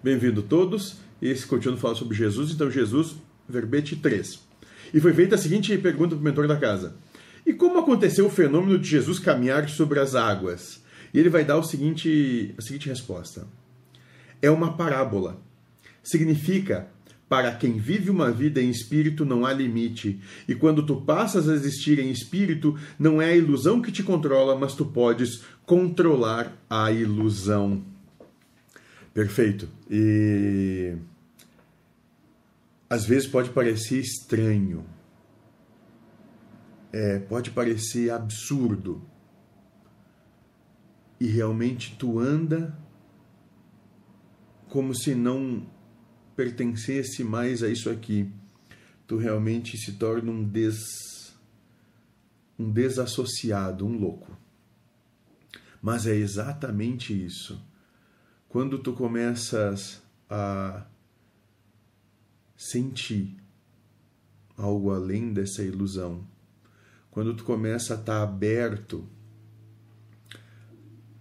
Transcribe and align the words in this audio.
Bem-vindo 0.00 0.42
todos. 0.42 0.98
Esse 1.20 1.44
continuando 1.44 1.80
falando 1.80 1.96
sobre 1.96 2.16
Jesus, 2.16 2.52
então 2.52 2.70
Jesus, 2.70 3.16
verbete 3.48 3.96
3. 3.96 4.38
E 4.94 5.00
foi 5.00 5.12
feita 5.12 5.34
a 5.34 5.38
seguinte 5.38 5.76
pergunta 5.76 6.14
para 6.14 6.20
o 6.20 6.24
mentor 6.24 6.46
da 6.46 6.56
casa: 6.56 6.94
E 7.44 7.52
como 7.52 7.80
aconteceu 7.80 8.26
o 8.26 8.30
fenômeno 8.30 8.78
de 8.78 8.88
Jesus 8.88 9.18
caminhar 9.18 9.68
sobre 9.68 9.98
as 9.98 10.14
águas? 10.14 10.80
E 11.12 11.18
ele 11.18 11.28
vai 11.28 11.44
dar 11.44 11.56
o 11.56 11.64
seguinte, 11.64 12.54
a 12.56 12.62
seguinte 12.62 12.88
resposta: 12.88 13.48
É 14.40 14.48
uma 14.48 14.76
parábola. 14.76 15.42
Significa 16.00 16.86
para 17.28 17.52
quem 17.56 17.76
vive 17.76 18.08
uma 18.08 18.30
vida 18.30 18.62
em 18.62 18.70
espírito 18.70 19.24
não 19.24 19.44
há 19.44 19.52
limite, 19.52 20.20
e 20.46 20.54
quando 20.54 20.86
tu 20.86 21.00
passas 21.00 21.48
a 21.48 21.54
existir 21.54 21.98
em 21.98 22.10
espírito, 22.12 22.78
não 22.96 23.20
é 23.20 23.30
a 23.30 23.36
ilusão 23.36 23.82
que 23.82 23.90
te 23.90 24.04
controla, 24.04 24.56
mas 24.56 24.74
tu 24.74 24.84
podes 24.84 25.42
controlar 25.66 26.56
a 26.70 26.92
ilusão. 26.92 27.97
Perfeito. 29.18 29.68
E 29.90 30.96
às 32.88 33.04
vezes 33.04 33.26
pode 33.26 33.50
parecer 33.50 33.98
estranho, 33.98 34.86
é, 36.92 37.18
pode 37.18 37.50
parecer 37.50 38.12
absurdo, 38.12 39.02
e 41.18 41.26
realmente 41.26 41.96
tu 41.98 42.20
anda 42.20 42.78
como 44.68 44.94
se 44.94 45.16
não 45.16 45.66
pertencesse 46.36 47.24
mais 47.24 47.60
a 47.64 47.68
isso 47.68 47.90
aqui. 47.90 48.30
Tu 49.04 49.16
realmente 49.16 49.76
se 49.76 49.94
torna 49.94 50.30
um 50.30 50.44
des 50.44 51.36
um 52.56 52.70
desassociado, 52.70 53.84
um 53.84 53.98
louco. 53.98 54.38
Mas 55.82 56.06
é 56.06 56.14
exatamente 56.14 57.12
isso. 57.12 57.60
Quando 58.48 58.78
tu 58.78 58.94
começas 58.94 60.02
a 60.26 60.86
sentir 62.56 63.36
algo 64.56 64.90
além 64.90 65.34
dessa 65.34 65.62
ilusão, 65.62 66.26
quando 67.10 67.34
tu 67.34 67.44
começa 67.44 67.94
a 67.94 68.00
estar 68.00 68.22
aberto 68.22 69.06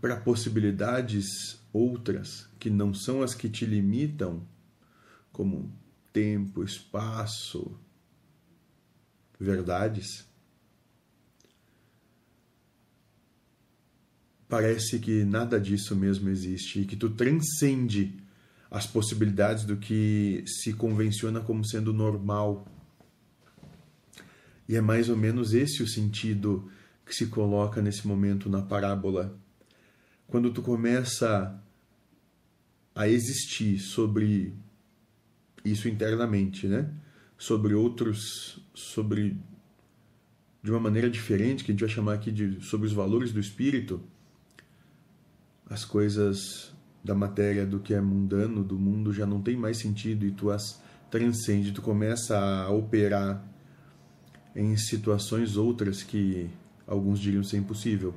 para 0.00 0.16
possibilidades 0.16 1.60
outras 1.72 2.48
que 2.60 2.70
não 2.70 2.94
são 2.94 3.22
as 3.22 3.34
que 3.34 3.48
te 3.48 3.66
limitam, 3.66 4.46
como 5.32 5.76
tempo, 6.12 6.62
espaço, 6.62 7.76
verdades, 9.38 10.28
parece 14.48 14.98
que 14.98 15.24
nada 15.24 15.60
disso 15.60 15.94
mesmo 15.96 16.28
existe 16.28 16.80
e 16.80 16.84
que 16.84 16.96
tu 16.96 17.10
transcende 17.10 18.14
as 18.70 18.86
possibilidades 18.86 19.64
do 19.64 19.76
que 19.76 20.44
se 20.46 20.72
convenciona 20.72 21.40
como 21.40 21.64
sendo 21.64 21.92
normal. 21.92 22.66
E 24.68 24.76
é 24.76 24.80
mais 24.80 25.08
ou 25.08 25.16
menos 25.16 25.54
esse 25.54 25.82
o 25.82 25.88
sentido 25.88 26.70
que 27.04 27.14
se 27.14 27.26
coloca 27.26 27.80
nesse 27.80 28.06
momento 28.06 28.48
na 28.48 28.62
parábola. 28.62 29.38
Quando 30.26 30.52
tu 30.52 30.60
começa 30.60 31.62
a 32.94 33.08
existir 33.08 33.78
sobre 33.78 34.54
isso 35.64 35.88
internamente, 35.88 36.66
né? 36.66 36.90
Sobre 37.38 37.74
outros, 37.74 38.58
sobre 38.74 39.36
de 40.62 40.70
uma 40.70 40.80
maneira 40.80 41.08
diferente 41.08 41.62
que 41.62 41.70
a 41.70 41.74
gente 41.74 41.84
vai 41.84 41.88
chamar 41.88 42.14
aqui 42.14 42.32
de 42.32 42.60
sobre 42.64 42.86
os 42.86 42.92
valores 42.92 43.30
do 43.32 43.38
espírito, 43.38 44.02
as 45.68 45.84
coisas 45.84 46.72
da 47.02 47.14
matéria 47.14 47.66
do 47.66 47.80
que 47.80 47.94
é 47.94 48.00
mundano, 48.00 48.64
do 48.64 48.78
mundo 48.78 49.12
já 49.12 49.26
não 49.26 49.40
tem 49.40 49.56
mais 49.56 49.78
sentido 49.78 50.26
e 50.26 50.30
tu 50.30 50.50
as 50.50 50.80
transcende, 51.10 51.72
tu 51.72 51.80
começa 51.80 52.36
a 52.36 52.70
operar 52.70 53.42
em 54.54 54.76
situações 54.76 55.56
outras 55.56 56.02
que 56.02 56.50
alguns 56.86 57.20
diriam 57.20 57.44
ser 57.44 57.58
impossível, 57.58 58.14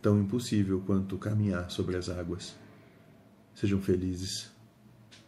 tão 0.00 0.20
impossível 0.20 0.82
quanto 0.86 1.18
caminhar 1.18 1.70
sobre 1.70 1.96
as 1.96 2.08
águas. 2.08 2.54
Sejam 3.54 3.80
felizes. 3.80 4.55